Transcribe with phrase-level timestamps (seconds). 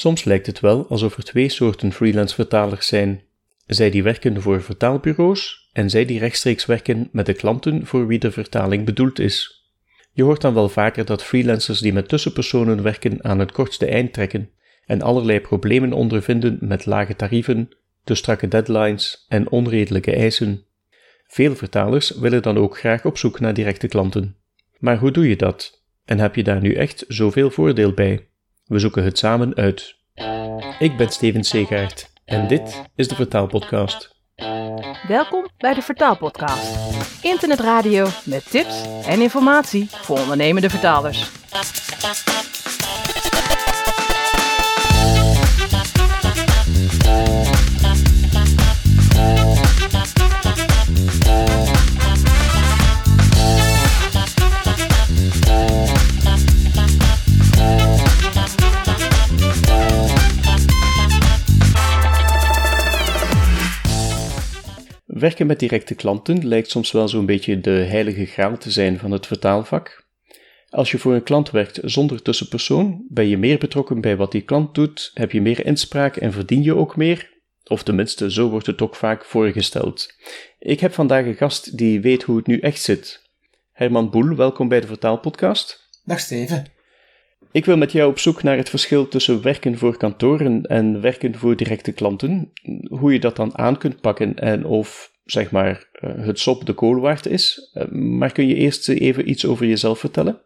[0.00, 3.22] Soms lijkt het wel alsof er twee soorten freelance vertalers zijn.
[3.66, 8.18] Zij die werken voor vertaalbureaus en zij die rechtstreeks werken met de klanten voor wie
[8.18, 9.64] de vertaling bedoeld is.
[10.12, 14.12] Je hoort dan wel vaker dat freelancers die met tussenpersonen werken aan het kortste eind
[14.12, 14.50] trekken
[14.86, 17.68] en allerlei problemen ondervinden met lage tarieven,
[18.04, 20.64] te strakke deadlines en onredelijke eisen.
[21.26, 24.36] Veel vertalers willen dan ook graag op zoek naar directe klanten.
[24.78, 25.82] Maar hoe doe je dat?
[26.04, 28.29] En heb je daar nu echt zoveel voordeel bij?
[28.70, 29.94] We zoeken het samen uit.
[30.78, 34.14] Ik ben Steven Segaert en dit is de Vertaalpodcast.
[35.08, 36.76] Welkom bij de Vertaalpodcast.
[37.22, 41.30] Internetradio met tips en informatie voor ondernemende vertalers.
[65.20, 69.10] Werken met directe klanten lijkt soms wel zo'n beetje de heilige graal te zijn van
[69.10, 70.04] het vertaalvak.
[70.68, 74.42] Als je voor een klant werkt zonder tussenpersoon, ben je meer betrokken bij wat die
[74.42, 77.30] klant doet, heb je meer inspraak en verdien je ook meer.
[77.64, 80.14] Of tenminste, zo wordt het ook vaak voorgesteld.
[80.58, 83.22] Ik heb vandaag een gast die weet hoe het nu echt zit.
[83.72, 85.88] Herman Boel, welkom bij de Vertaalpodcast.
[86.04, 86.66] Dag Steven.
[87.52, 91.34] Ik wil met jou op zoek naar het verschil tussen werken voor kantoren en werken
[91.34, 92.52] voor directe klanten.
[92.88, 96.74] Hoe je dat dan aan kunt pakken en of zeg maar eh, het sop de
[96.74, 97.70] kool waard is.
[97.72, 100.40] Eh, maar kun je eerst even iets over jezelf vertellen?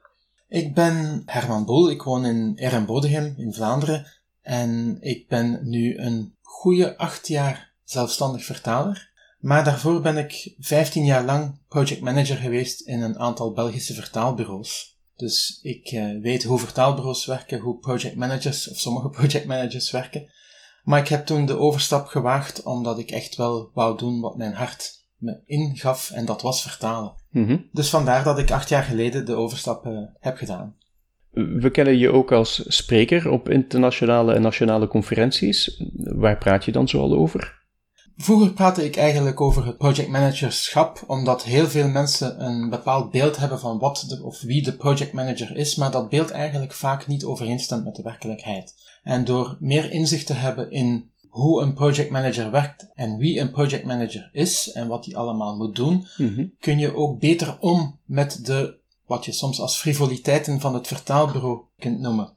[0.49, 4.07] Ik ben Herman Boel, ik woon in Ehrenbodegem in Vlaanderen
[4.43, 9.13] en ik ben nu een goede acht jaar zelfstandig vertaler.
[9.39, 14.99] Maar daarvoor ben ik 15 jaar lang project manager geweest in een aantal Belgische vertaalbureaus.
[15.17, 20.33] Dus ik uh, weet hoe vertaalbureaus werken, hoe project managers of sommige project managers werken.
[20.85, 24.55] Maar ik heb toen de overstap gewaagd omdat ik echt wel wou doen wat mijn
[24.55, 27.15] hart me ingaf en dat was vertalen.
[27.31, 30.77] Mm Dus vandaar dat ik acht jaar geleden de overstap uh, heb gedaan.
[31.31, 35.83] We kennen je ook als spreker op internationale en nationale conferenties.
[35.95, 37.63] Waar praat je dan zoal over?
[38.17, 43.61] Vroeger praatte ik eigenlijk over het projectmanagerschap, omdat heel veel mensen een bepaald beeld hebben
[43.61, 47.85] van wat de, of wie de projectmanager is, maar dat beeld eigenlijk vaak niet overeenstemt
[47.85, 48.75] met de werkelijkheid.
[49.05, 54.31] En door meer inzicht te hebben in hoe een projectmanager werkt en wie een projectmanager
[54.33, 56.47] is en wat hij allemaal moet doen, Mhm.
[56.61, 58.77] kun je ook beter om met de,
[59.07, 62.33] wat je soms als frivoliteiten van het vertaalbureau kunt noemen.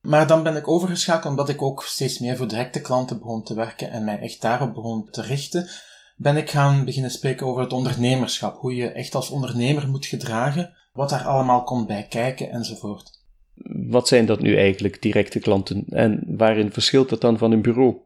[0.00, 3.54] Maar dan ben ik overgeschakeld omdat ik ook steeds meer voor directe klanten begon te
[3.54, 5.68] werken en mij echt daarop begon te richten.
[6.16, 10.74] Ben ik gaan beginnen spreken over het ondernemerschap, hoe je echt als ondernemer moet gedragen,
[10.92, 13.15] wat daar allemaal komt bij kijken enzovoort.
[13.88, 15.84] Wat zijn dat nu eigenlijk, directe klanten?
[15.88, 17.96] En waarin verschilt dat dan van een bureau?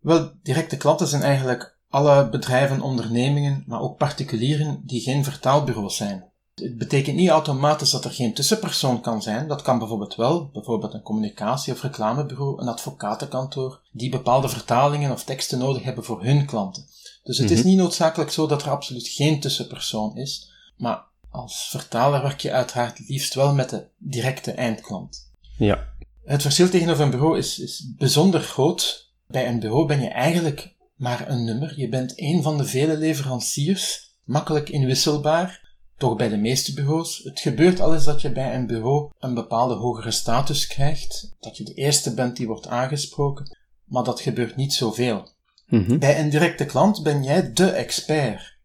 [0.00, 6.24] Wel, directe klanten zijn eigenlijk alle bedrijven, ondernemingen, maar ook particulieren die geen vertaalbureaus zijn.
[6.54, 9.48] Het betekent niet automatisch dat er geen tussenpersoon kan zijn.
[9.48, 15.24] Dat kan bijvoorbeeld wel, bijvoorbeeld een communicatie- of reclamebureau, een advocatenkantoor, die bepaalde vertalingen of
[15.24, 16.84] teksten nodig hebben voor hun klanten.
[17.22, 17.68] Dus het is Mhm.
[17.68, 23.08] niet noodzakelijk zo dat er absoluut geen tussenpersoon is, maar als vertaler werk je uiteraard
[23.08, 25.30] liefst wel met de directe eindklant.
[25.58, 25.88] Ja.
[26.24, 29.12] Het verschil tegenover een bureau is, is bijzonder groot.
[29.26, 31.78] Bij een bureau ben je eigenlijk maar een nummer.
[31.78, 35.68] Je bent een van de vele leveranciers, makkelijk inwisselbaar.
[35.96, 37.18] Toch bij de meeste bureaus.
[37.24, 41.56] Het gebeurt al eens dat je bij een bureau een bepaalde hogere status krijgt, dat
[41.56, 45.28] je de eerste bent die wordt aangesproken, maar dat gebeurt niet zoveel.
[45.66, 45.98] Mhm.
[45.98, 48.58] Bij een directe klant ben jij de expert.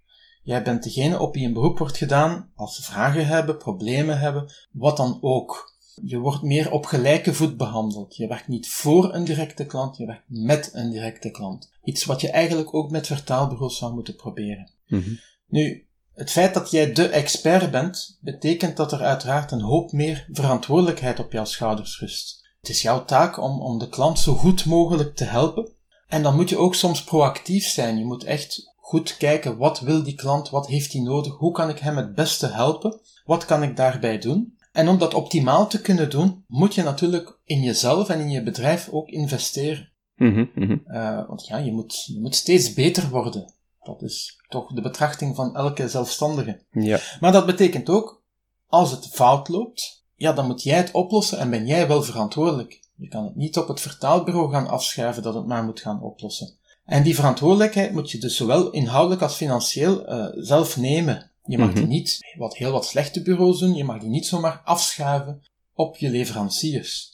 [0.46, 4.52] Jij bent degene op wie een beroep wordt gedaan als ze vragen hebben, problemen hebben,
[4.72, 5.74] wat dan ook.
[6.04, 8.16] Je wordt meer op gelijke voet behandeld.
[8.16, 11.72] Je werkt niet voor een directe klant, je werkt met een directe klant.
[11.84, 14.72] Iets wat je eigenlijk ook met vertaalbureaus zou moeten proberen.
[14.88, 15.10] Mhm.
[15.48, 20.28] Nu, het feit dat jij de expert bent, betekent dat er uiteraard een hoop meer
[20.32, 22.48] verantwoordelijkheid op jouw schouders rust.
[22.60, 25.74] Het is jouw taak om, om de klant zo goed mogelijk te helpen.
[26.08, 27.98] En dan moet je ook soms proactief zijn.
[27.98, 31.70] Je moet echt goed kijken, wat wil die klant, wat heeft hij nodig, hoe kan
[31.70, 34.58] ik hem het beste helpen, wat kan ik daarbij doen.
[34.72, 38.44] En om dat optimaal te kunnen doen, moet je natuurlijk in jezelf en in je
[38.44, 39.92] bedrijf ook investeren.
[40.16, 40.46] Mhm.
[40.56, 40.78] Mhm.
[40.88, 43.54] Uh, want ja, je moet, je moet steeds beter worden.
[43.84, 46.62] Dat is toch de betrachting van elke zelfstandige.
[46.72, 47.00] Ja.
[47.20, 48.24] Maar dat betekent ook,
[48.68, 52.80] als het fout loopt, ja, dan moet jij het oplossen en ben jij wel verantwoordelijk.
[52.96, 56.58] Je kan het niet op het vertaalbureau gaan afschuiven dat het maar moet gaan oplossen.
[56.86, 61.32] En die verantwoordelijkheid moet je dus zowel inhoudelijk als financieel uh, zelf nemen.
[61.44, 61.78] Je mag Mhm.
[61.78, 65.42] die niet, wat heel wat slechte bureaus doen, je mag die niet zomaar afschuiven
[65.74, 67.14] op je leveranciers.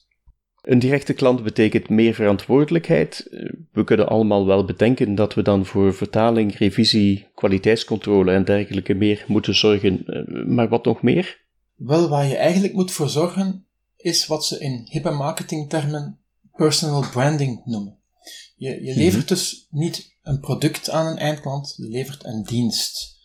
[0.62, 3.28] Een directe klant betekent meer verantwoordelijkheid.
[3.72, 9.26] We kunnen allemaal wel bedenken dat we dan voor vertaling, revisie, kwaliteitscontrole en dergelijke meer
[9.28, 10.04] moeten zorgen.
[10.48, 11.40] Maar wat nog meer?
[11.76, 13.66] Wel, waar je eigenlijk moet voor zorgen,
[13.98, 16.20] is wat ze in hippe marketingtermen
[16.56, 17.98] personal branding noemen.
[18.56, 19.34] Je, je levert mhm.
[19.34, 23.20] dus niet een product aan een eindklant, je levert een dienst.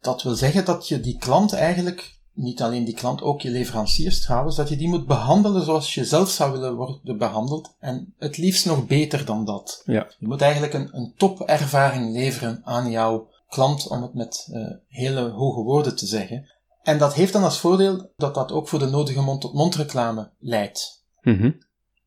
[0.00, 4.20] Dat wil zeggen dat je die klant eigenlijk, niet alleen die klant, ook je leveranciers
[4.20, 8.36] trouwens, dat je die moet behandelen zoals je zelf zou willen worden behandeld en het
[8.36, 9.82] liefst nog beter dan dat.
[9.84, 10.06] Ja.
[10.18, 15.28] Je moet eigenlijk een, een topervaring leveren aan jouw klant, om het met uh, hele
[15.28, 16.50] hoge woorden te zeggen.
[16.82, 21.04] En dat heeft dan als voordeel dat dat ook voor de nodige mond-tot-mond reclame leidt.
[21.20, 21.50] Mhm.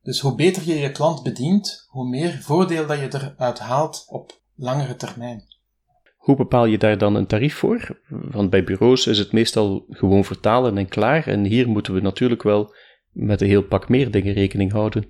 [0.07, 4.41] Dus hoe beter je je klant bedient, hoe meer voordeel dat je eruit haalt op
[4.55, 5.43] langere termijn.
[6.17, 8.01] Hoe bepaal je daar dan een tarief voor?
[8.09, 11.27] Want bij bureaus is het meestal gewoon vertalen en klaar.
[11.27, 12.75] En hier moeten we natuurlijk wel
[13.11, 15.09] met een heel pak meer dingen rekening houden.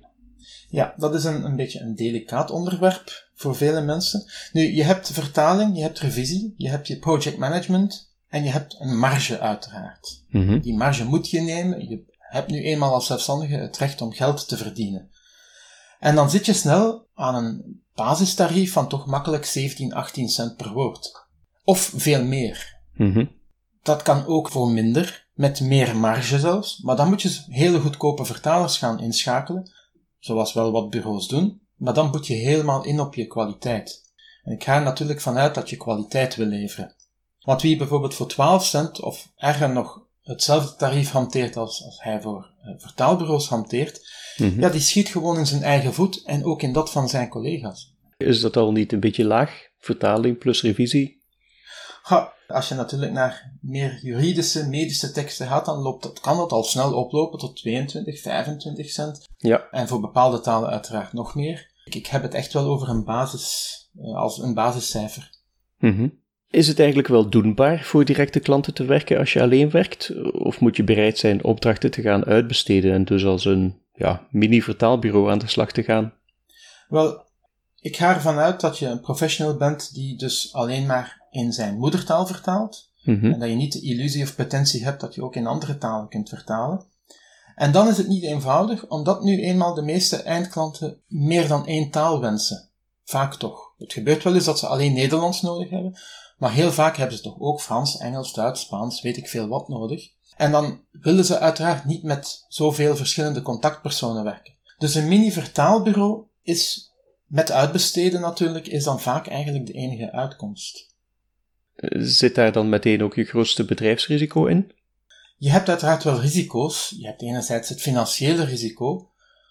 [0.68, 4.24] Ja, dat is een, een beetje een delicaat onderwerp voor vele mensen.
[4.52, 8.76] Nu, je hebt vertaling, je hebt revisie, je hebt je project management en je hebt
[8.80, 10.24] een marge uiteraard.
[10.28, 10.60] Mhm.
[10.60, 11.88] Die marge moet je nemen.
[11.88, 15.10] Je hebt nu eenmaal als zelfstandige het recht om geld te verdienen.
[15.98, 20.72] En dan zit je snel aan een basistarief van toch makkelijk 17, 18 cent per
[20.72, 21.26] woord.
[21.64, 22.76] Of veel meer.
[22.92, 23.26] Mhm.
[23.82, 28.24] Dat kan ook voor minder, met meer marge zelfs, maar dan moet je hele goedkope
[28.24, 29.70] vertalers gaan inschakelen,
[30.18, 34.12] zoals wel wat bureaus doen, maar dan moet je helemaal in op je kwaliteit.
[34.42, 36.94] En ik ga er natuurlijk vanuit dat je kwaliteit wil leveren.
[37.40, 42.20] Want wie bijvoorbeeld voor 12 cent of erger nog hetzelfde tarief hanteert als, als hij
[42.20, 44.60] voor uh, vertaalbureaus hanteert, mhm.
[44.60, 47.94] ja, die schiet gewoon in zijn eigen voet en ook in dat van zijn collega's.
[48.16, 49.66] Is dat al niet een beetje laag?
[49.78, 51.22] Vertaling plus revisie?
[52.02, 56.52] Ha, als je natuurlijk naar meer juridische, medische teksten gaat, dan loopt dat, kan dat
[56.52, 59.28] al snel oplopen tot 22, 25 cent.
[59.36, 59.68] Ja.
[59.70, 61.70] En voor bepaalde talen uiteraard nog meer.
[61.84, 65.30] Ik, ik heb het echt wel over een basis, uh, als een basiscijfer.
[65.78, 70.12] Mm is het eigenlijk wel doenbaar voor directe klanten te werken als je alleen werkt?
[70.32, 75.30] Of moet je bereid zijn opdrachten te gaan uitbesteden en dus als een ja, mini-vertaalbureau
[75.30, 76.12] aan de slag te gaan?
[76.88, 77.22] Wel,
[77.80, 81.78] ik ga ervan uit dat je een professional bent die dus alleen maar in zijn
[81.78, 82.90] moedertaal vertaalt.
[83.02, 83.32] Mhm.
[83.32, 86.08] En dat je niet de illusie of pretentie hebt dat je ook in andere talen
[86.08, 86.84] kunt vertalen.
[87.54, 91.90] En dan is het niet eenvoudig, omdat nu eenmaal de meeste eindklanten meer dan één
[91.90, 92.68] taal wensen.
[93.04, 93.72] Vaak toch.
[93.78, 95.98] Het gebeurt wel eens dat ze alleen Nederlands nodig hebben,
[96.38, 99.68] maar heel vaak hebben ze toch ook Frans, Engels, Duits, Spaans, weet ik veel wat
[99.68, 100.10] nodig.
[100.36, 104.54] En dan willen ze uiteraard niet met zoveel verschillende contactpersonen werken.
[104.78, 106.92] Dus een mini-vertaalbureau is,
[107.26, 110.94] met uitbesteden natuurlijk, is dan vaak eigenlijk de enige uitkomst.
[111.98, 114.72] Zit daar dan meteen ook je grootste bedrijfsrisico in?
[115.36, 116.94] Je hebt uiteraard wel risico's.
[116.98, 119.10] Je hebt enerzijds het financiële risico,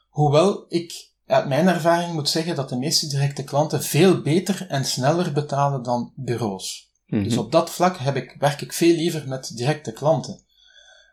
[0.10, 4.86] hoewel ik uit mijn ervaring moet zeggen dat de meeste directe klanten veel beter en
[4.86, 6.92] sneller betalen dan bureaus.
[7.06, 7.24] Mhm.
[7.24, 10.46] Dus op dat vlak heb ik, werk ik veel liever met directe klanten.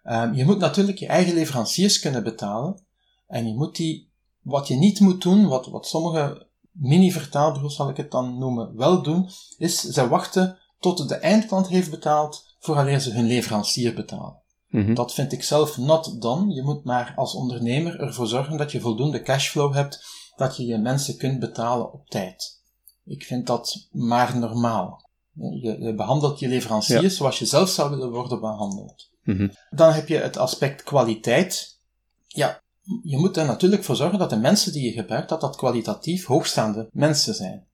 [0.04, 2.86] Um, je moet natuurlijk je eigen leveranciers kunnen betalen.
[3.26, 7.96] En je moet die, wat je niet moet doen, wat, wat sommige mini-vertaalbureaus zal ik
[7.96, 13.12] het dan noemen, wel doen, is ze wachten tot de eindklant heeft betaald vooraleer ze
[13.12, 14.42] hun leverancier betalen.
[14.74, 14.94] Mhm.
[14.94, 16.54] Dat vind ik zelf not done.
[16.54, 20.04] Je moet maar als ondernemer ervoor zorgen dat je voldoende cashflow hebt,
[20.36, 22.62] dat je je mensen kunt betalen op tijd.
[23.04, 25.08] Ik vind dat maar normaal.
[25.32, 27.08] Je, je behandelt je leveranciers Ja.
[27.08, 29.10] zoals je zelf zou willen worden behandeld.
[29.22, 29.48] Mhm.
[29.70, 31.78] Dan heb je het aspect kwaliteit.
[32.26, 32.62] Ja,
[33.02, 36.26] je moet er natuurlijk voor zorgen dat de mensen die je gebruikt, dat dat kwalitatief
[36.26, 37.66] hoogstaande mensen zijn.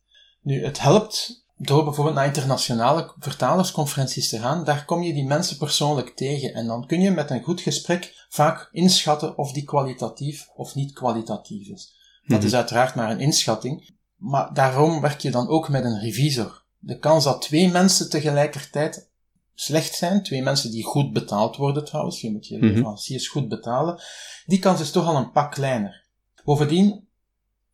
[0.42, 5.56] Nu, het helpt door bijvoorbeeld naar internationale vertalersconferenties te gaan, daar kom je die mensen
[5.56, 10.48] persoonlijk tegen en dan kun je met een goed gesprek vaak inschatten of die kwalitatief
[10.54, 11.94] of niet kwalitatief is.
[12.26, 12.46] Dat Mhm.
[12.46, 16.64] is uiteraard maar een inschatting, maar daarom werk je dan ook met een revisor.
[16.78, 19.10] De kans dat twee mensen tegelijkertijd
[19.54, 22.66] slecht zijn, twee mensen die goed betaald worden trouwens, je moet je Mhm.
[22.66, 24.02] leveranciers goed betalen,
[24.46, 26.08] die kans is toch al een pak kleiner.
[26.44, 27.08] Bovendien,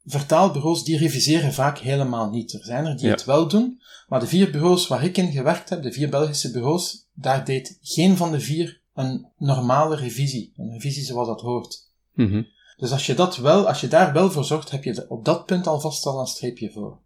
[0.07, 2.53] vertaalbureaus die reviseren vaak helemaal niet.
[2.53, 3.13] Er zijn er die Ja.
[3.13, 6.51] het wel doen, maar de vier bureaus waar ik in gewerkt heb, de vier Belgische
[6.51, 10.53] bureaus, daar deed geen van de vier een normale revisie.
[10.57, 11.91] Een revisie zoals dat hoort.
[12.13, 12.43] Mhm.
[12.77, 15.47] Dus als je dat wel, als je daar wel voor zorgt, heb je op dat
[15.47, 16.99] punt alvast al een streepje voor.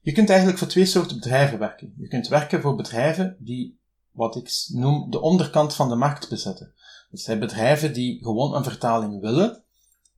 [0.00, 1.94] Je kunt eigenlijk voor twee soorten bedrijven werken.
[1.96, 3.78] Je kunt werken voor bedrijven die,
[4.10, 6.74] wat ik noem, de onderkant van de markt bezetten.
[7.10, 9.62] Dat zijn bedrijven die gewoon een vertaling willen,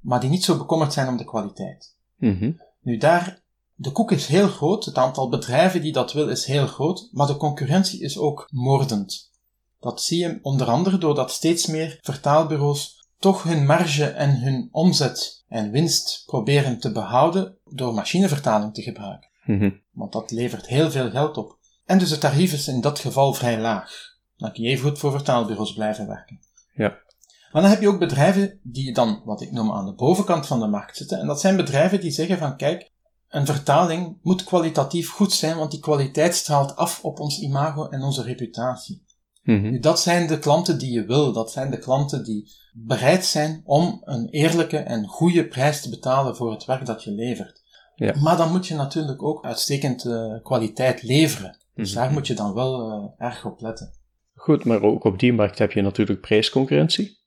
[0.01, 1.96] maar die niet zo bekommerd zijn om de kwaliteit.
[2.17, 2.53] Mhm.
[2.81, 3.41] Nu daar,
[3.75, 7.27] de koek is heel groot, het aantal bedrijven die dat wil is heel groot, maar
[7.27, 9.31] de concurrentie is ook moordend.
[9.81, 15.45] Dat zie je onder andere doordat steeds meer vertaalbureaus toch hun marge en hun omzet
[15.49, 19.29] en winst proberen te behouden door machinevertaling te gebruiken.
[19.45, 19.71] Mhm.
[19.93, 21.59] Want dat levert heel veel geld op.
[21.85, 24.15] En dus het tarief is in dat geval vrij laag.
[24.37, 26.41] Dan kun je even goed voor vertaalbureaus blijven werken.
[26.75, 26.99] Ja.
[27.57, 30.61] Maar dan heb je ook bedrijven die dan, wat ik noem, aan de bovenkant van
[30.61, 31.19] de markt zitten.
[31.19, 32.93] En dat zijn bedrijven die zeggen van, kijk,
[33.29, 38.03] een vertaling moet kwalitatief goed zijn, want die kwaliteit straalt af op ons imago en
[38.03, 39.05] onze reputatie.
[39.43, 39.81] Mhm.
[39.81, 41.33] Dat zijn de klanten die je wil.
[41.33, 46.37] Dat zijn de klanten die bereid zijn om een eerlijke en goede prijs te betalen
[46.37, 47.63] voor het werk dat je levert.
[47.95, 48.15] Ja.
[48.21, 51.59] Maar dan moet je natuurlijk ook uitstekend eh, kwaliteit leveren.
[51.75, 52.01] Dus Mhm.
[52.01, 53.93] daar moet je dan wel eh, erg op letten.
[54.35, 57.25] Goed, maar ook op die markt heb je natuurlijk prijsconcurrentie.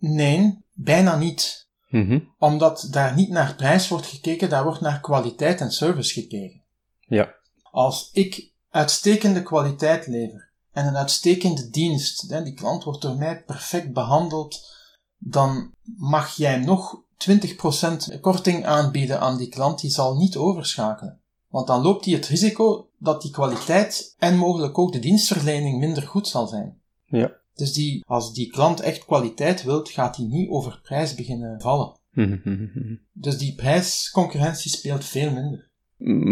[0.00, 1.68] Nee, bijna niet.
[1.88, 2.20] Mhm.
[2.38, 6.62] Omdat daar niet naar prijs wordt gekeken, daar wordt naar kwaliteit en service gekeken.
[7.00, 7.34] Ja.
[7.62, 13.42] Als ik uitstekende kwaliteit lever en een uitstekende dienst, hè, die klant wordt door mij
[13.42, 14.76] perfect behandeld,
[15.18, 21.20] dan mag jij nog 20% korting aanbieden aan die klant, die zal niet overschakelen.
[21.48, 26.02] Want dan loopt hij het risico dat die kwaliteit en mogelijk ook de dienstverlening minder
[26.02, 26.80] goed zal zijn.
[27.04, 27.39] Ja.
[27.60, 31.98] Dus die, als die klant echt kwaliteit wilt, gaat hij niet over prijs beginnen vallen.
[33.12, 35.68] Dus die prijsconcurrentie speelt veel minder.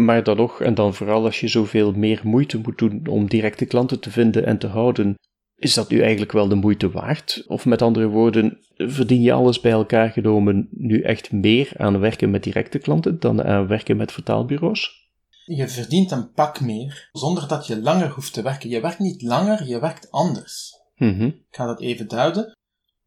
[0.05, 3.65] Maar dan nog, en dan vooral als je zoveel meer moeite moet doen om directe
[3.65, 5.15] klanten te vinden en te houden,
[5.55, 7.43] is dat nu eigenlijk wel de moeite waard?
[7.47, 12.31] Of met andere woorden, verdien je alles bij elkaar genomen nu echt meer aan werken
[12.31, 15.09] met directe klanten dan aan werken met vertaalbureaus?
[15.45, 18.69] Je verdient een pak meer, zonder dat je langer hoeft te werken.
[18.69, 20.78] Je werkt niet langer, je werkt anders.
[20.99, 21.25] Mhm.
[21.25, 22.57] Ik ga dat even duiden.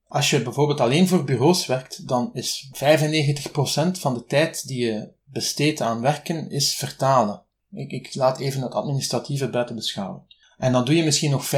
[0.07, 5.13] Als je bijvoorbeeld alleen voor bureaus werkt, dan is 95% van de tijd die je
[5.25, 7.43] besteedt aan werken, is vertalen.
[7.71, 10.27] Ik, ik laat even het administratieve buiten beschouwen.
[10.57, 11.49] En dan doe je misschien nog 5%,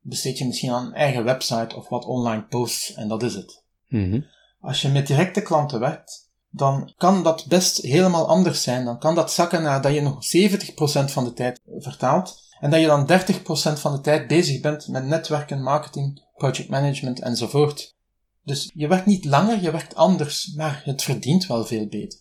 [0.00, 3.64] besteed je misschien aan een eigen website of wat online posts, en dat is het.
[3.88, 4.20] Mhm.
[4.60, 8.84] Als je met directe klanten werkt, dan kan dat best helemaal anders zijn.
[8.84, 12.45] Dan kan dat zakken naar dat je nog 70% van de tijd vertaalt.
[12.60, 17.20] En dat je dan 30% van de tijd bezig bent met netwerken, marketing, project management
[17.20, 17.96] enzovoort.
[18.44, 22.18] Dus je werkt niet langer, je werkt anders, maar het verdient wel veel beter.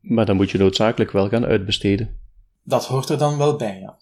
[0.00, 2.18] Maar dan moet je noodzakelijk wel gaan uitbesteden.
[2.62, 4.00] Dat hoort er dan wel bij, ja.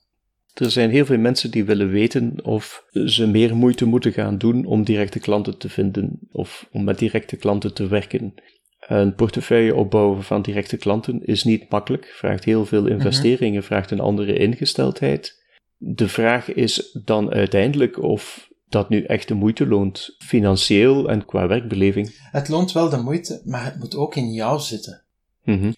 [0.54, 4.64] Er zijn heel veel mensen die willen weten of ze meer moeite moeten gaan doen
[4.64, 8.34] om directe klanten te vinden of om met directe klanten te werken.
[8.80, 14.00] Een portefeuille opbouwen van directe klanten is niet makkelijk, vraagt heel veel investeringen, vraagt een
[14.00, 15.39] andere ingesteldheid.
[15.82, 21.46] De vraag is dan uiteindelijk of dat nu echt de moeite loont, financieel en qua
[21.46, 22.28] werkbeleving.
[22.30, 25.02] Het loont wel de moeite, maar het moet ook in jou zitten.
[25.44, 25.72] Mhm.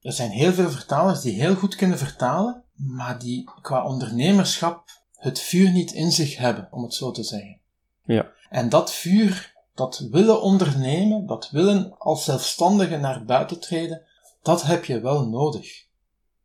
[0.00, 4.84] Er zijn heel veel vertalers die heel goed kunnen vertalen, maar die qua ondernemerschap
[5.14, 7.58] het vuur niet in zich hebben, om het zo te zeggen.
[8.04, 8.30] Ja.
[8.50, 14.02] En dat vuur, dat willen ondernemen, dat willen als zelfstandige naar buiten treden,
[14.42, 15.84] dat heb je wel nodig.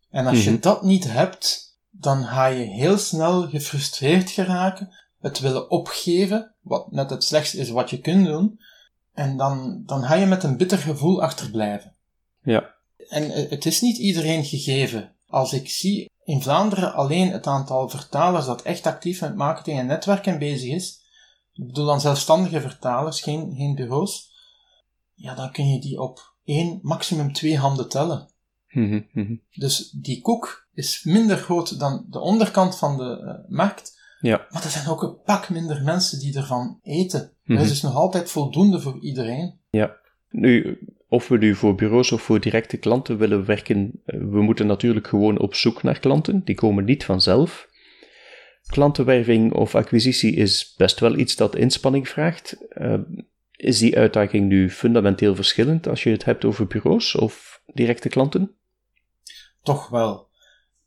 [0.09, 0.51] En als Mhm.
[0.51, 1.72] je dat niet hebt,
[2.03, 7.69] dan ga je heel snel gefrustreerd geraken, het willen opgeven, wat net het slechtste is
[7.69, 8.59] wat je kunt doen,
[9.13, 11.95] en dan, dan ga je met een bitter gevoel achterblijven.
[12.43, 12.73] Ja.
[13.09, 15.15] En eh, het is niet iedereen gegeven.
[15.27, 19.85] Als ik zie in Vlaanderen alleen het aantal vertalers dat echt actief met marketing en
[19.85, 21.01] netwerken bezig is,
[21.53, 24.31] ik bedoel dan zelfstandige vertalers, geen, geen bureaus,
[25.13, 28.31] ja, dan kun je die op één, maximum twee handen tellen.
[28.67, 29.35] Mhm.
[29.51, 34.47] Dus die koek is minder groot dan de onderkant van de eh, markt, Ja.
[34.49, 37.31] maar er zijn ook een pak minder mensen die ervan eten.
[37.43, 37.57] Mhm.
[37.57, 39.61] Dat is dus nog altijd voldoende voor iedereen.
[40.29, 44.67] Nu, of we nu voor bureaus of voor directe klanten willen werken, eh, we moeten
[44.67, 46.41] natuurlijk gewoon op zoek naar klanten.
[46.43, 47.67] Die komen niet vanzelf.
[48.67, 52.67] Klantenwerving of acquisitie is best wel iets dat inspanning vraagt.
[52.69, 52.99] Eh,
[53.51, 58.55] is die uitdaging nu fundamenteel verschillend als je het hebt over bureaus of directe klanten?
[59.61, 60.29] Toch wel.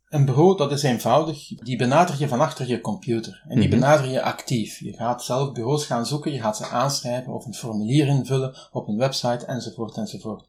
[0.08, 1.48] Een bureau, dat is eenvoudig.
[1.48, 3.44] Die benader je van achter je computer.
[3.48, 3.78] En die Mhm.
[3.78, 4.78] benader je actief.
[4.78, 8.88] Je gaat zelf bureaus gaan zoeken, je gaat ze aanschrijven of een formulier invullen op
[8.88, 10.48] een website enzovoort enzovoort.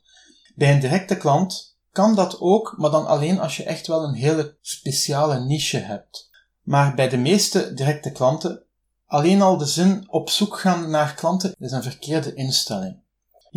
[0.55, 4.13] Bij een directe klant kan dat ook, maar dan alleen als je echt wel een
[4.13, 6.29] hele speciale niche hebt.
[6.63, 8.63] Maar bij de meeste directe klanten,
[9.05, 12.97] alleen al de zin op zoek gaan naar klanten is een verkeerde instelling.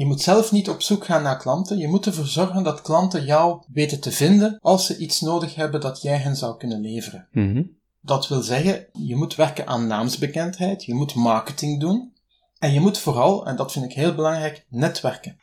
[0.01, 1.79] Je moet zelf niet op zoek gaan naar klanten.
[1.79, 5.81] Je moet ervoor zorgen dat klanten jou weten te vinden als ze iets nodig hebben
[5.81, 7.29] dat jij hen zou kunnen leveren.
[7.33, 7.63] Mhm.
[8.01, 12.13] Dat wil zeggen, je moet werken aan naamsbekendheid, je moet marketing doen
[12.59, 15.41] en je moet vooral, en dat vind ik heel belangrijk, netwerken.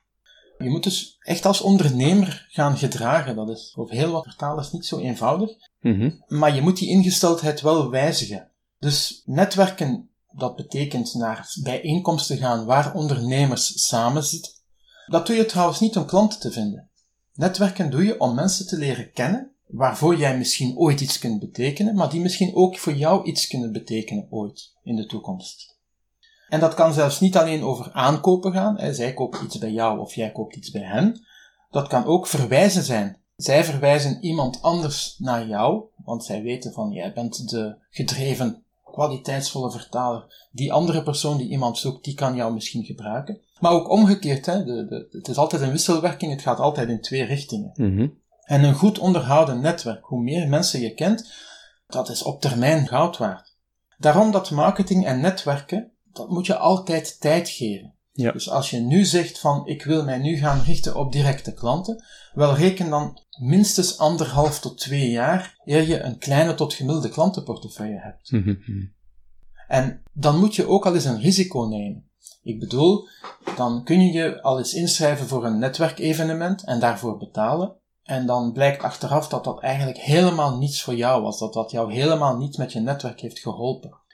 [0.58, 3.36] Je moet dus echt als ondernemer gaan gedragen.
[3.36, 5.50] Dat is voor heel wat vertalers niet zo eenvoudig.
[5.80, 6.12] Mhm.
[6.28, 8.52] Maar je moet die ingesteldheid wel wijzigen.
[8.80, 14.52] Dus netwerken, Dat betekent naar bijeenkomsten gaan waar ondernemers samen zitten.
[15.08, 16.90] Dat doe je trouwens niet om klanten te vinden.
[17.34, 21.96] Netwerken doe je om mensen te leren kennen, waarvoor jij misschien ooit iets kunt betekenen,
[21.96, 25.76] maar die misschien ook voor jou iets kunnen betekenen ooit in de toekomst.
[26.48, 30.14] En dat kan zelfs niet alleen over aankopen gaan, zij kopen iets bij jou of
[30.14, 31.26] jij koopt iets bij hen.
[31.70, 33.22] Dat kan ook verwijzen zijn.
[33.36, 38.64] Zij verwijzen iemand anders naar jou, want zij weten van jij bent de gedreven,
[38.98, 40.48] kwaliteitsvolle vertaler.
[40.52, 43.42] Die andere persoon die iemand zoekt, die kan jou misschien gebruiken.
[43.60, 47.02] Maar ook omgekeerd, hè, de, de, het is altijd een wisselwerking, het gaat altijd in
[47.02, 47.72] twee richtingen.
[47.76, 48.08] Mhm.
[48.42, 51.34] En een goed onderhouden netwerk, hoe meer mensen je kent,
[51.88, 53.56] dat is op termijn goud waard.
[53.98, 57.94] Daarom dat marketing en netwerken, dat moet je altijd tijd geven.
[58.18, 58.32] Ja.
[58.32, 62.04] Dus als je nu zegt van ik wil mij nu gaan richten op directe klanten,
[62.34, 68.00] wel reken dan minstens anderhalf tot twee jaar eer je een kleine tot gemiddelde klantenportefeuille
[68.00, 68.32] hebt.
[68.32, 68.56] Mhm.
[69.68, 72.10] En dan moet je ook al eens een risico nemen.
[72.44, 73.08] Ik bedoel,
[73.56, 77.76] dan kun je je al eens inschrijven voor een netwerkevenement en daarvoor betalen.
[78.04, 81.94] En dan blijkt achteraf dat dat eigenlijk helemaal niets voor jou was, dat dat jou
[81.94, 84.06] helemaal niet met je netwerk heeft geholpen.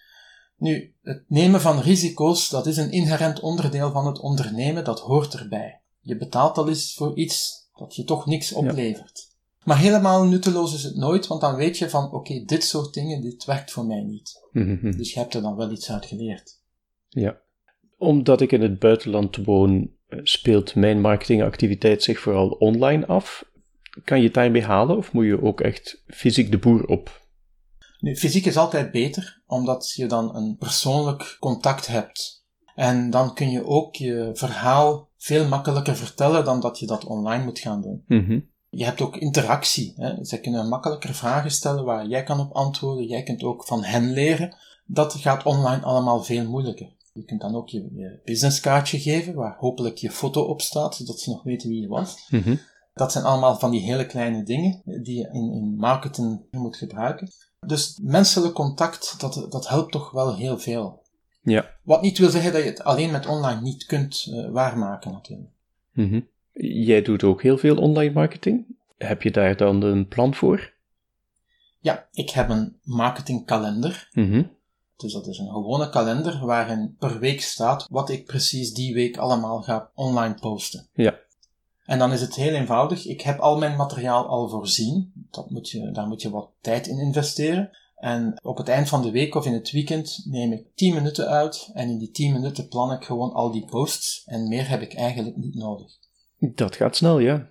[0.63, 5.33] Nu, het nemen van risico's, dat is een inherent onderdeel van het ondernemen, dat hoort
[5.33, 5.81] erbij.
[5.99, 9.27] Je betaalt al eens voor iets dat je toch niks oplevert.
[9.63, 13.21] Maar helemaal nutteloos is het nooit, want dan weet je van, oké, dit soort dingen,
[13.21, 14.41] dit werkt voor mij niet.
[14.51, 14.97] Mhm.
[14.97, 16.61] Dus je hebt er dan wel iets uit geleerd.
[17.09, 17.37] Ja.
[17.97, 23.45] Omdat ik in het buitenland woon, eh, speelt mijn marketingactiviteit zich vooral online af.
[24.03, 27.22] Kan je het daarmee halen of moet je ook echt fysiek de boer op?
[28.03, 32.45] Nu, fysiek is altijd beter, omdat je dan een persoonlijk contact hebt.
[32.75, 37.43] En dan kun je ook je verhaal veel makkelijker vertellen dan dat je dat online
[37.43, 38.03] moet gaan doen.
[38.07, 38.39] Mhm.
[38.69, 39.93] Je hebt ook interactie.
[39.95, 40.25] Hè.
[40.25, 43.07] Zij kunnen makkelijker vragen stellen waar jij kan op antwoorden.
[43.07, 44.55] Jij kunt ook van hen leren.
[44.85, 46.95] Dat gaat online allemaal veel moeilijker.
[47.13, 51.19] Je kunt dan ook je, je businesskaartje geven, waar hopelijk je foto op staat, zodat
[51.19, 52.27] ze nog weten wie je was.
[52.29, 52.55] Mhm.
[52.93, 57.29] Dat zijn allemaal van die hele kleine dingen die je in, in marketing moet gebruiken.
[57.67, 61.01] Dus menselijk contact, dat, dat helpt toch wel heel veel.
[61.41, 61.75] Ja.
[61.83, 65.49] Wat niet wil zeggen dat je het alleen met online niet kunt eh, waarmaken natuurlijk.
[65.91, 66.19] Mhm.
[66.85, 68.65] Jij doet ook heel veel online marketing.
[68.97, 70.73] Heb je daar dan een plan voor?
[71.79, 74.09] Ja, ik heb een marketingkalender.
[74.11, 74.43] Mhm.
[74.97, 79.17] Dus dat is een gewone kalender waarin per week staat wat ik precies die week
[79.17, 80.87] allemaal ga online posten.
[80.93, 81.19] Ja.
[81.85, 83.05] En dan is het heel eenvoudig.
[83.05, 85.11] Ik heb al mijn materiaal al voorzien.
[85.31, 87.69] Dat moet je, daar moet je wat tijd in investeren.
[87.95, 91.27] En op het eind van de week of in het weekend neem ik 10 minuten
[91.27, 91.69] uit.
[91.73, 94.23] En in die 10 minuten plan ik gewoon al die posts.
[94.25, 95.91] En meer heb ik eigenlijk niet nodig.
[96.39, 97.49] Dat gaat snel, ja.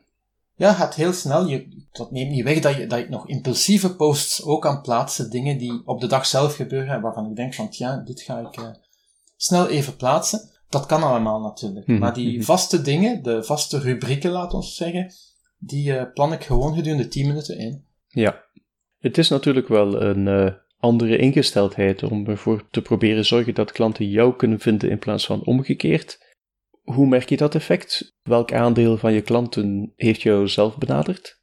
[0.55, 1.47] Ja, gaat heel snel.
[1.47, 5.31] Je, dat neemt niet weg dat je, dat je nog impulsieve posts ook kan plaatsen.
[5.31, 7.01] Dingen die op de dag zelf gebeuren.
[7.01, 8.69] Waarvan ik denk van, ja, dit ga ik uh,
[9.37, 10.51] snel even plaatsen.
[10.73, 11.87] Dat kan allemaal natuurlijk.
[11.87, 12.43] Mhm, Maar die mhm.
[12.43, 15.13] vaste dingen, de vaste rubrieken, laat ons zeggen,
[15.59, 17.85] die uh, plan ik gewoon gedurende 10 minuten in.
[18.09, 18.45] Ja.
[18.99, 24.09] Het is natuurlijk wel een uh, andere ingesteldheid om ervoor te proberen zorgen dat klanten
[24.09, 26.37] jou kunnen vinden in plaats van omgekeerd.
[26.83, 28.13] Hoe merk je dat effect?
[28.23, 31.41] Welk aandeel van je klanten heeft jou zelf benaderd?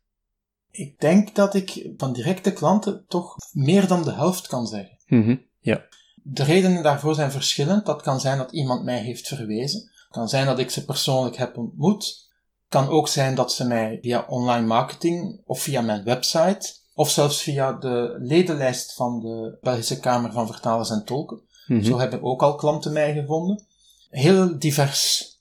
[0.71, 4.97] Ik denk dat ik van directe klanten toch meer dan de helft kan zeggen.
[5.07, 5.35] Mhm.
[5.59, 5.87] Ja.
[6.23, 7.85] De redenen daarvoor zijn verschillend.
[7.85, 9.79] Dat kan zijn dat iemand mij heeft verwezen.
[9.79, 12.05] Het kan zijn dat ik ze persoonlijk heb ontmoet.
[12.05, 17.09] Het kan ook zijn dat ze mij via online marketing of via mijn website of
[17.09, 21.41] zelfs via de ledenlijst van de Belgische Kamer van Vertalers en Tolken.
[21.67, 21.83] Mhm.
[21.83, 23.63] Zo hebben ook al klanten mij gevonden.
[24.09, 25.33] Heel divers.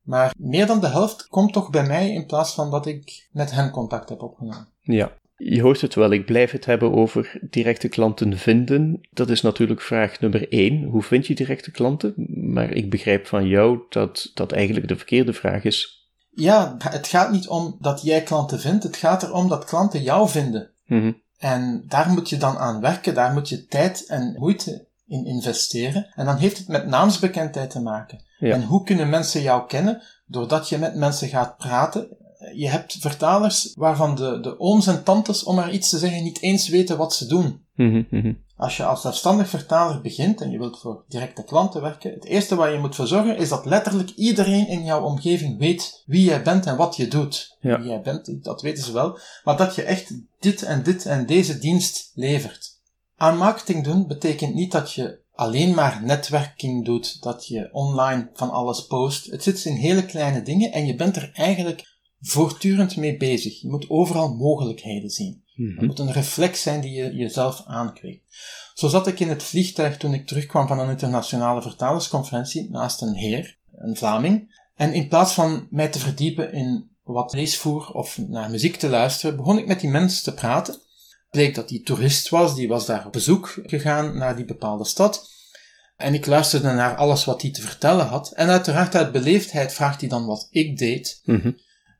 [0.00, 3.50] Maar meer dan de helft komt toch bij mij in plaats van dat ik met
[3.50, 4.68] hen contact heb opgenomen.
[4.80, 5.12] Ja.
[5.42, 9.00] Je hoort het wel, ik blijf het hebben over directe klanten vinden.
[9.10, 10.82] Dat is natuurlijk vraag nummer één.
[10.82, 12.14] Hoe vind je directe klanten?
[12.52, 16.08] Maar ik begrijp van jou dat dat eigenlijk de verkeerde vraag is.
[16.30, 18.82] Ja, het gaat niet om dat jij klanten vindt.
[18.82, 20.70] Het gaat erom dat klanten jou vinden.
[20.86, 21.12] Mhm.
[21.38, 23.14] En daar moet je dan aan werken.
[23.14, 26.12] Daar moet je tijd en moeite in investeren.
[26.14, 28.20] En dan heeft het met naamsbekendheid te maken.
[28.38, 28.54] Ja.
[28.54, 30.02] En hoe kunnen mensen jou kennen?
[30.26, 32.08] Doordat je met mensen gaat praten.
[32.54, 36.42] Je hebt vertalers waarvan de, de ooms en tantes, om maar iets te zeggen, niet
[36.42, 37.64] eens weten wat ze doen.
[37.74, 38.32] Mhm, mhm.
[38.56, 42.54] Als je als zelfstandig vertaler begint en je wilt voor directe klanten werken, het eerste
[42.54, 46.42] waar je moet voor zorgen is dat letterlijk iedereen in jouw omgeving weet wie jij
[46.42, 47.56] bent en wat je doet.
[47.60, 47.78] Ja.
[47.78, 51.26] Wie jij bent, dat weten ze wel, maar dat je echt dit en dit en
[51.26, 52.78] deze dienst levert.
[53.16, 58.50] Aan marketing doen betekent niet dat je alleen maar netwerking doet, dat je online van
[58.50, 59.30] alles post.
[59.30, 61.89] Het zit in hele kleine dingen en je bent er eigenlijk
[62.20, 63.60] voortdurend mee bezig.
[63.60, 65.44] Je moet overal mogelijkheden zien.
[65.54, 65.74] Mhm.
[65.74, 68.24] Dat moet een reflex zijn die je jezelf aankweekt.
[68.74, 73.14] Zo zat ik in het vliegtuig toen ik terugkwam van een internationale vertalersconferentie naast een
[73.14, 74.58] heer, een Vlaming.
[74.76, 79.36] En in plaats van mij te verdiepen in wat leesvoer of naar muziek te luisteren,
[79.36, 80.76] begon ik met die mens te praten.
[81.30, 85.28] Bleek dat hij toerist was, die was daar op bezoek gegaan naar die bepaalde stad.
[85.96, 88.32] En ik luisterde naar alles wat hij te vertellen had.
[88.32, 91.20] En uiteraard uit beleefdheid vraagt hij dan wat ik deed.
[91.24, 91.50] Mhm.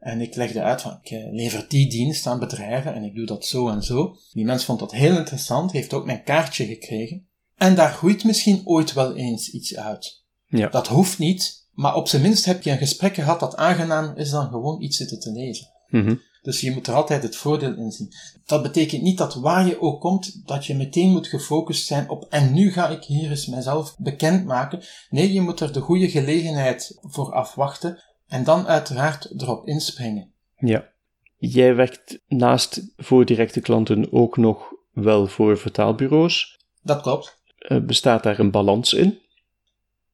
[0.01, 3.27] En ik legde uit van, ik eh, lever die dienst aan bedrijven en ik doe
[3.27, 4.17] dat zo en zo.
[4.33, 7.29] Die mens vond dat heel interessant, heeft ook mijn kaartje gekregen.
[7.57, 10.25] En daar groeit misschien ooit wel eens iets uit.
[10.47, 10.69] Ja.
[10.69, 14.31] Dat hoeft niet, maar op zijn minst heb je een gesprek gehad dat aangenaam is
[14.31, 15.69] dan gewoon iets zitten te lezen.
[15.89, 16.15] Mhm.
[16.43, 18.13] Dus je moet er altijd het voordeel in zien.
[18.45, 22.27] Dat betekent niet dat waar je ook komt, dat je meteen moet gefocust zijn op
[22.29, 24.83] en nu ga ik hier eens mezelf bekendmaken.
[25.11, 30.33] Nee, je moet er de goede gelegenheid voor afwachten en dan uiteraard erop inspringen.
[30.57, 30.89] Ja.
[31.37, 36.59] Jij werkt naast voor directe klanten ook nog wel voor vertaalbureaus.
[36.83, 37.39] Dat klopt.
[37.59, 39.19] Eh, bestaat daar een balans in?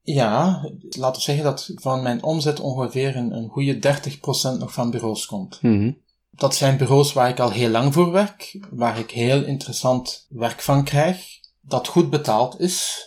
[0.02, 3.78] Ja, laten we zeggen dat van mijn omzet ongeveer een, een goede
[4.54, 5.62] 30% nog van bureaus komt.
[5.62, 5.92] Mhm.
[6.30, 10.60] Dat zijn bureaus waar ik al heel lang voor werk, waar ik heel interessant werk
[10.60, 13.04] van krijg, dat goed betaald is.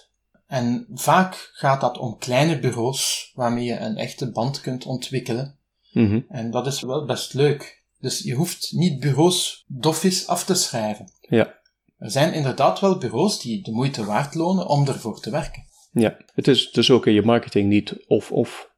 [0.49, 5.57] En vaak gaat dat om kleine bureaus waarmee je een echte band kunt ontwikkelen.
[5.91, 6.21] Mhm.
[6.29, 7.83] En dat is wel best leuk.
[7.99, 11.11] Dus je hoeft niet bureaus doffies af te schrijven.
[11.21, 11.59] Ja.
[11.97, 15.63] Er zijn inderdaad wel bureaus die de moeite waard lonen om ervoor te werken.
[15.91, 16.17] Ja.
[16.33, 18.71] Het is dus ook in je marketing niet of-of.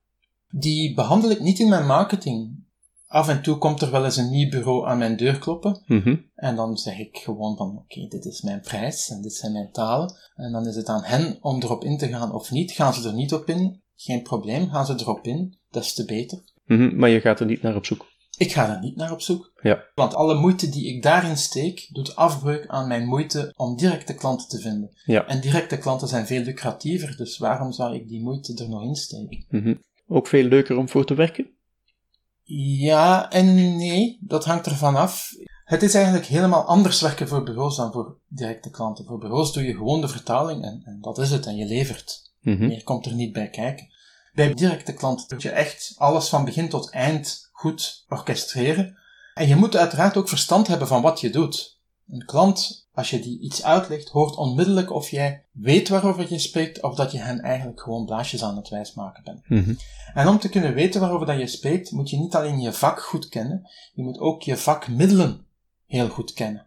[0.49, 2.63] Die behandel ik niet in mijn marketing.
[3.11, 5.83] Af en toe komt er wel eens een nieuw bureau aan mijn deur kloppen.
[5.85, 6.15] Mhm.
[6.35, 9.71] En dan zeg ik gewoon van, oké, dit is mijn prijs en dit zijn mijn
[9.71, 10.13] talen.
[10.35, 12.71] En dan is het aan hen om erop in te gaan of niet.
[12.71, 13.81] Gaan ze er niet op in?
[13.95, 14.69] Geen probleem.
[14.69, 15.57] Gaan ze erop in?
[15.69, 16.43] Des te beter.
[16.65, 16.95] Mhm.
[16.95, 18.05] Maar je gaat er niet naar op zoek.
[18.37, 19.51] Ik ga er niet naar op zoek.
[19.61, 19.83] Ja.
[19.95, 24.47] Want alle moeite die ik daarin steek, doet afbreuk aan mijn moeite om directe klanten
[24.47, 24.89] te vinden.
[25.05, 25.25] Ja.
[25.27, 28.95] En directe klanten zijn veel lucratiever, dus waarom zou ik die moeite er nog in
[28.95, 29.45] steken?
[29.49, 29.73] Mhm.
[30.07, 31.59] Ook veel leuker om voor te werken?
[32.43, 35.29] Ja en nee, dat hangt ervan af.
[35.63, 39.05] Het is eigenlijk helemaal anders werken voor bureaus dan voor directe klanten.
[39.05, 42.31] Voor bureaus doe je gewoon de vertaling en, en dat is het en je levert.
[42.41, 42.67] Mhm.
[42.67, 43.87] Meer komt er niet bij kijken.
[44.33, 48.97] Bij directe klanten moet je echt alles van begin tot eind goed orchestreren.
[49.33, 51.80] En je moet uiteraard ook verstand hebben van wat je doet.
[52.11, 56.81] Een klant, als je die iets uitlegt, hoort onmiddellijk of jij weet waarover je spreekt
[56.81, 59.49] of dat je hen eigenlijk gewoon blaasjes aan het wijsmaken bent.
[59.49, 59.73] Mhm.
[60.13, 63.01] En om te kunnen weten waarover dat je spreekt, moet je niet alleen je vak
[63.01, 65.45] goed kennen, je moet ook je vakmiddelen
[65.85, 66.65] heel goed kennen.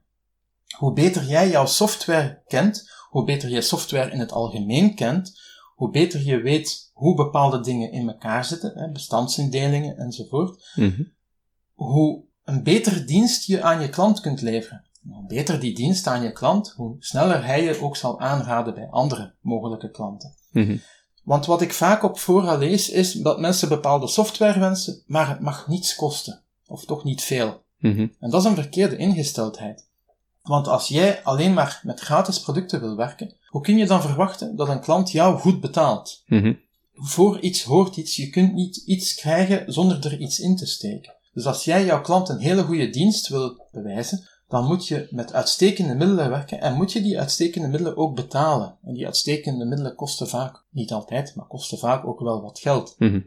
[0.77, 5.41] Hoe beter jij jouw software kent, hoe beter je software in het algemeen kent,
[5.75, 11.03] hoe beter je weet hoe bepaalde dingen in elkaar zitten, bestandsindelingen enzovoort, Mhm.
[11.73, 14.85] hoe een betere dienst je aan je klant kunt leveren.
[15.35, 19.35] Beter die dienst aan je klant, hoe sneller hij je ook zal aanraden bij andere
[19.41, 20.35] mogelijke klanten.
[20.51, 20.77] Mhm.
[21.23, 25.41] Want wat ik vaak op fora lees, is dat mensen bepaalde software wensen, maar het
[25.41, 26.43] mag niets kosten.
[26.67, 27.63] Of toch niet veel.
[27.79, 28.07] Mhm.
[28.21, 29.87] En dat is een verkeerde ingesteldheid.
[30.43, 34.57] Want als jij alleen maar met gratis producten wil werken, hoe kun je dan verwachten
[34.57, 36.23] dat een klant jou goed betaalt?
[36.27, 36.53] Mhm.
[36.95, 41.15] Voor iets hoort iets, je kunt niet iets krijgen zonder er iets in te steken.
[41.33, 45.33] Dus als jij jouw klant een hele goede dienst wil bewijzen, dan moet je met
[45.33, 48.77] uitstekende middelen werken en moet je die uitstekende middelen ook betalen.
[48.83, 52.95] En die uitstekende middelen kosten vaak, niet altijd, maar kosten vaak ook wel wat geld.
[52.99, 53.21] Mhm.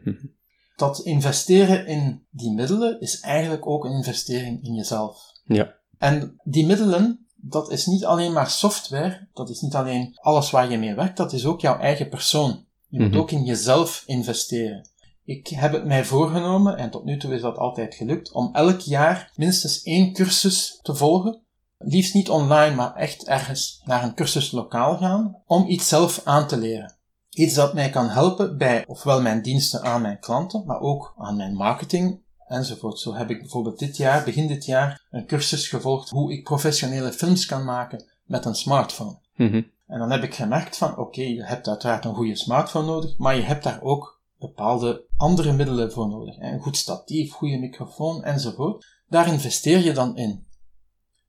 [0.76, 5.32] Dat investeren in die middelen is eigenlijk ook een investering in jezelf.
[5.44, 5.74] Ja.
[5.98, 10.70] En die middelen, dat is niet alleen maar software, dat is niet alleen alles waar
[10.70, 12.64] je mee werkt, dat is ook jouw eigen persoon.
[12.88, 13.18] Je moet Mhm.
[13.18, 14.88] ook in jezelf investeren.
[15.28, 18.80] Ik heb het mij voorgenomen, en tot nu toe is dat altijd gelukt, om elk
[18.80, 21.42] jaar minstens één cursus te volgen.
[21.78, 26.46] Liefst niet online, maar echt ergens naar een cursus lokaal gaan, om iets zelf aan
[26.46, 26.96] te leren.
[27.30, 31.36] Iets dat mij kan helpen bij ofwel mijn diensten aan mijn klanten, maar ook aan
[31.36, 32.98] mijn marketing enzovoort.
[32.98, 37.12] Zo heb ik bijvoorbeeld dit jaar, begin dit jaar, een cursus gevolgd hoe ik professionele
[37.12, 39.18] films kan maken met een smartphone.
[39.36, 39.62] Mhm.
[39.86, 43.36] En dan heb ik gemerkt van, oké, je hebt uiteraard een goede smartphone nodig, maar
[43.36, 46.38] je hebt daar ook bepaalde andere middelen voor nodig.
[46.38, 48.86] Een goed statief, goede microfoon enzovoort.
[49.08, 50.46] Daar investeer je dan in.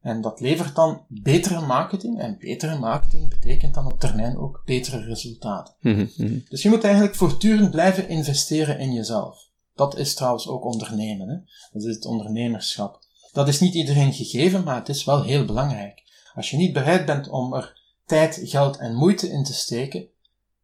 [0.01, 2.19] En dat levert dan betere marketing.
[2.19, 5.75] En betere marketing betekent dan op termijn ook betere resultaten.
[5.79, 6.07] Mhm.
[6.17, 6.39] Mhm.
[6.49, 9.47] Dus je moet eigenlijk voortdurend blijven investeren in jezelf.
[9.75, 11.29] Dat is trouwens ook ondernemen.
[11.29, 11.35] Hè?
[11.71, 12.99] Dat is het ondernemerschap.
[13.31, 16.03] Dat is niet iedereen gegeven, maar het is wel heel belangrijk.
[16.33, 20.07] Als je niet bereid bent om er tijd, geld en moeite in te steken,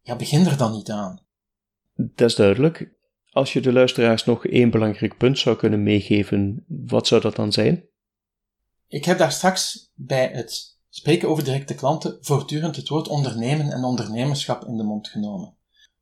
[0.02, 1.20] ja, begin er dan niet aan.
[1.96, 2.94] Dat is duidelijk.
[3.30, 7.52] Als je de luisteraars nog één belangrijk punt zou kunnen meegeven, wat zou dat dan
[7.52, 7.84] zijn?
[8.88, 13.84] Ik heb daar straks bij het spreken over directe klanten voortdurend het woord ondernemen en
[13.84, 15.54] ondernemerschap in de mond genomen.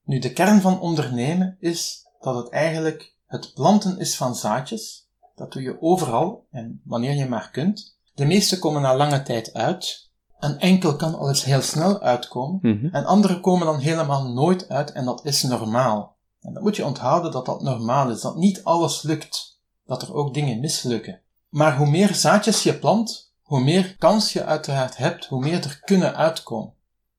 [0.04, 5.08] Nu, de kern van ondernemen is dat het eigenlijk het planten is van zaadjes.
[5.34, 7.98] Dat doe je overal en wanneer je maar kunt.
[8.14, 10.03] De meeste komen na lange tijd uit.
[10.44, 12.58] Een enkel kan al eens heel snel uitkomen.
[12.62, 12.94] Mhm.
[12.94, 16.16] En andere komen dan helemaal nooit uit en dat is normaal.
[16.40, 18.20] En dat moet je onthouden dat dat normaal is.
[18.20, 19.60] Dat niet alles lukt.
[19.86, 21.20] Dat er ook dingen mislukken.
[21.48, 25.80] Maar hoe meer zaadjes je plant, hoe meer kans je uiteraard hebt, hoe meer er
[25.84, 26.72] kunnen uitkomen.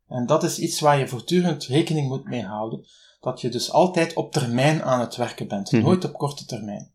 [0.08, 2.86] En dat is iets waar je voortdurend rekening moet mee houden.
[3.22, 5.84] Dat je dus altijd op termijn aan het werken bent, Mhm.
[5.84, 6.92] nooit op korte termijn.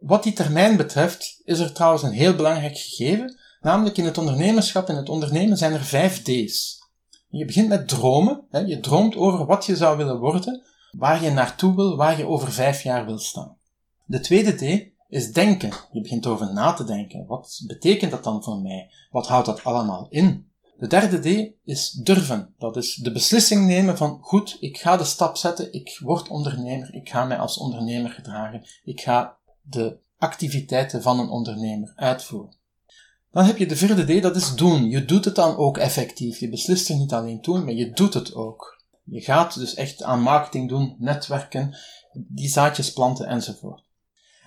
[0.00, 4.88] Wat die termijn betreft, is er trouwens een heel belangrijk gegeven, namelijk in het ondernemerschap
[4.88, 6.82] en het ondernemen zijn er vijf D's.
[7.28, 11.30] Je begint met dromen, hè, je droomt over wat je zou willen worden, waar je
[11.30, 13.56] naartoe wil, waar je over vijf jaar wil staan.
[14.04, 15.70] De tweede D is denken.
[15.92, 17.26] Je begint over na te denken.
[17.26, 18.90] Wat betekent dat dan voor mij?
[19.10, 20.48] Wat houdt dat allemaal in?
[20.78, 22.54] De derde D is durven.
[22.58, 26.94] Dat is de beslissing nemen van goed, ik ga de stap zetten, ik word ondernemer,
[26.94, 32.62] ik ga mij als ondernemer gedragen, ik ga de activiteiten van een ondernemer uitvoeren.
[33.34, 34.90] Dan heb je de vierde D, dat is doen.
[34.90, 36.38] Je doet het dan ook effectief.
[36.38, 38.82] Je beslist er niet alleen toe, maar je doet het ook.
[39.04, 41.76] Je gaat dus echt aan marketing doen, netwerken,
[42.12, 43.82] die zaadjes planten enzovoort.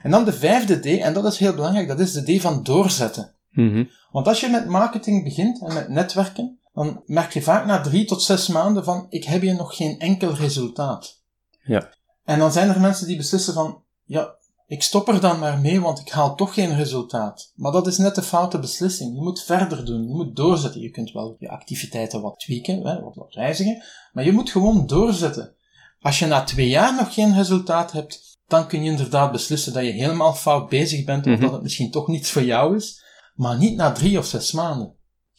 [0.01, 2.63] En dan de vijfde D, en dat is heel belangrijk, dat is de D van
[2.63, 3.33] doorzetten.
[3.49, 3.83] Mhm.
[4.11, 8.05] Want als je met marketing begint en met netwerken, dan merk je vaak na drie
[8.05, 11.21] tot zes maanden van, ik heb hier nog geen enkel resultaat.
[11.63, 11.89] Ja.
[12.23, 14.35] En dan zijn er mensen die beslissen van, ja,
[14.67, 17.51] ik stop er dan maar mee, want ik haal toch geen resultaat.
[17.55, 19.15] Maar dat is net de foute beslissing.
[19.15, 20.81] Je moet verder doen, je moet doorzetten.
[20.81, 25.55] Je kunt wel je activiteiten wat tweaken, hè, wat, wijzigen, maar je moet gewoon doorzetten.
[25.99, 29.83] Als je na twee jaar nog geen resultaat hebt, dan kun je inderdaad beslissen dat
[29.83, 31.41] je helemaal fout bezig bent, of Mhm.
[31.41, 33.03] dat het misschien toch niets voor jou is,
[33.35, 34.95] maar niet na drie of zes maanden.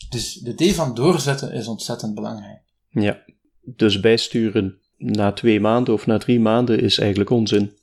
[0.09, 2.63] Dus de D van doorzetten is ontzettend belangrijk.
[2.89, 3.23] Ja.
[3.77, 7.78] Dus bijsturen na twee maanden of na drie maanden is eigenlijk onzin.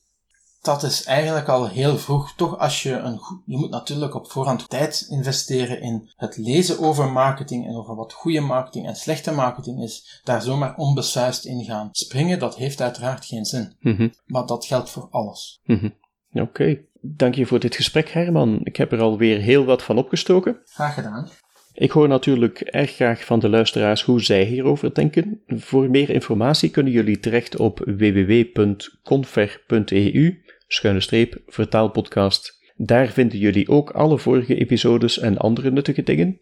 [0.66, 2.34] Dat is eigenlijk al heel vroeg.
[2.36, 6.80] Toch als je een goed, je moet natuurlijk op voorhand tijd investeren in het lezen
[6.80, 10.22] over marketing en over wat goede marketing en slechte marketing is.
[10.24, 13.76] Daar zomaar onbesuist in gaan springen, dat heeft uiteraard geen zin.
[13.80, 14.10] Mhm.
[14.26, 15.60] Maar dat geldt voor alles.
[15.64, 15.90] Mhm.
[16.34, 16.78] Oké.
[17.02, 18.60] Dank je voor dit gesprek, Herman.
[18.64, 20.62] Ik heb er alweer heel wat van opgestoken.
[20.66, 21.30] Graag gedaan.
[21.74, 25.42] Ik hoor natuurlijk erg graag van de luisteraars hoe zij hierover denken.
[25.48, 32.64] Voor meer informatie kunnen jullie terecht op www.confer.eu schuine streep vertaalpodcast.
[32.76, 36.40] Daar vinden jullie ook alle vorige episodes en andere nuttige dingen.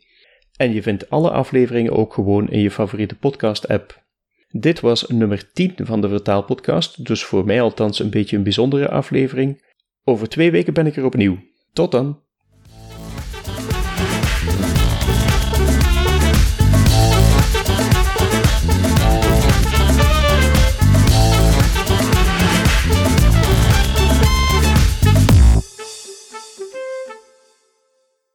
[0.55, 4.01] En je vindt alle afleveringen ook gewoon in je favoriete podcast-app.
[4.49, 8.89] Dit was nummer 10 van de Vertaalpodcast, dus voor mij althans een beetje een bijzondere
[8.89, 9.71] aflevering.
[10.03, 11.37] Over twee weken ben ik er opnieuw.
[11.73, 12.22] Tot dan!